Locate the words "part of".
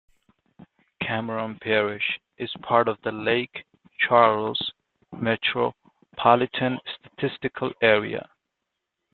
2.63-2.99